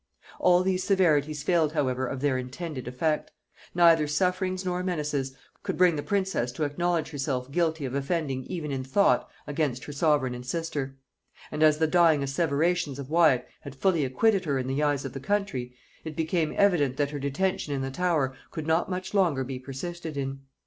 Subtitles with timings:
[0.39, 3.29] All these severities failed however of their intended effect:
[3.75, 8.71] neither sufferings nor menaces could bring the princess to acknowledge herself guilty of offending even
[8.71, 10.97] in thought against her sovereign and sister;
[11.51, 15.13] and as the dying asseverations of Wyat had fully acquitted her in the eyes of
[15.13, 19.43] the country, it became evident that her detention in the Tower could not much longer
[19.43, 20.39] be persisted in.